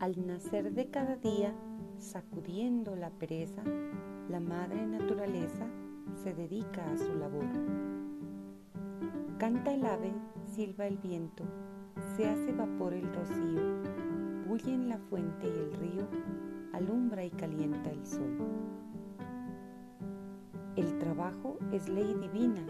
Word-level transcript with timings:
amanecer 0.00 0.72
de 0.74 0.90
cada 0.90 1.16
día, 1.16 1.52
sacudiendo 1.98 2.94
la 2.94 3.10
pereza, 3.10 3.62
la 4.28 4.40
madre 4.40 4.86
naturaleza 4.86 5.66
se 6.22 6.34
dedica 6.34 6.88
a 6.90 6.96
su 6.96 7.14
labor. 7.14 7.46
Canta 9.38 9.72
el 9.72 9.84
ave, 9.84 10.12
silba 10.46 10.86
el 10.86 10.98
viento, 10.98 11.44
se 12.16 12.28
hace 12.28 12.52
vapor 12.52 12.94
el 12.94 13.12
rocío, 13.12 13.82
bulle 14.46 14.72
en 14.72 14.88
la 14.88 14.98
fuente 14.98 15.46
y 15.46 15.58
el 15.58 15.72
río, 15.74 16.06
alumbra 16.72 17.24
y 17.24 17.30
calienta 17.30 17.90
el 17.90 18.06
sol. 18.06 18.38
El 20.76 20.98
trabajo 20.98 21.58
es 21.72 21.88
ley 21.88 22.14
divina 22.20 22.64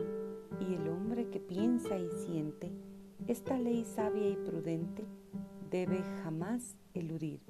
y 0.61 0.75
el 0.75 0.89
hombre 0.89 1.29
que 1.29 1.41
piensa 1.41 1.99
y 1.99 2.11
siente 2.11 2.73
esta 3.27 3.59
ley 3.59 3.85
sabia 3.85 4.31
y 4.31 4.37
prudente 4.37 5.05
debe 5.71 6.03
jamás 6.23 6.77
eludir. 6.95 7.41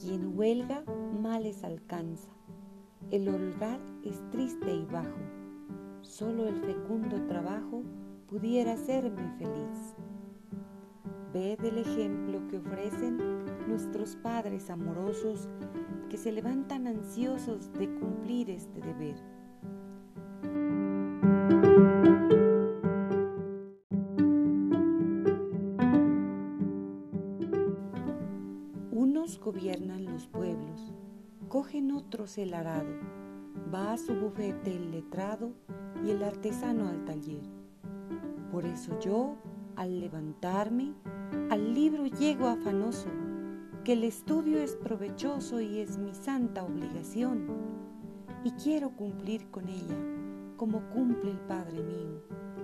Quien 0.00 0.36
huelga 0.36 0.84
males 1.20 1.62
alcanza, 1.64 2.30
el 3.10 3.28
holgar 3.28 3.80
es 4.04 4.22
triste 4.30 4.74
y 4.74 4.84
bajo, 4.86 5.20
solo 6.00 6.48
el 6.48 6.60
fecundo 6.62 7.24
trabajo 7.26 7.82
pudiera 8.26 8.72
hacerme 8.72 9.30
feliz. 9.38 9.94
Ved 11.32 11.64
el 11.64 11.78
ejemplo 11.78 12.46
que 12.48 12.58
ofrecen 12.58 13.18
nuestros 13.68 14.16
padres 14.16 14.70
amorosos 14.70 15.48
que 16.10 16.18
se 16.18 16.32
levantan 16.32 16.86
ansiosos 16.86 17.72
de 17.72 17.88
cumplir 17.94 18.50
este 18.50 18.80
deber. 18.80 19.41
Gobiernan 29.40 30.04
los 30.04 30.26
pueblos, 30.26 30.92
cogen 31.48 31.90
otros 31.92 32.38
el 32.38 32.54
arado, 32.54 32.92
va 33.74 33.92
a 33.92 33.98
su 33.98 34.14
bufete 34.14 34.76
el 34.76 34.90
letrado 34.90 35.52
y 36.04 36.10
el 36.10 36.22
artesano 36.22 36.88
al 36.88 37.04
taller. 37.04 37.42
Por 38.50 38.64
eso 38.64 38.98
yo, 39.00 39.36
al 39.74 40.00
levantarme, 40.00 40.94
al 41.50 41.74
libro 41.74 42.06
llego 42.06 42.46
afanoso, 42.46 43.08
que 43.84 43.94
el 43.94 44.04
estudio 44.04 44.58
es 44.58 44.76
provechoso 44.76 45.60
y 45.60 45.78
es 45.80 45.98
mi 45.98 46.14
santa 46.14 46.62
obligación, 46.62 47.46
y 48.44 48.52
quiero 48.52 48.94
cumplir 48.94 49.50
con 49.50 49.68
ella, 49.68 49.96
como 50.56 50.88
cumple 50.90 51.30
el 51.30 51.40
Padre 51.40 51.82
mío, 51.82 52.22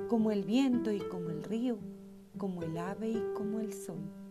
como 0.08 0.30
el 0.30 0.44
viento 0.44 0.92
y 0.92 1.00
como 1.00 1.30
el 1.30 1.42
río, 1.42 1.78
como 2.36 2.62
el 2.62 2.76
ave 2.78 3.10
y 3.10 3.22
como 3.34 3.58
el 3.58 3.72
sol. 3.72 4.27